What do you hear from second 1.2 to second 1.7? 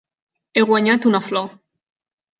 flor.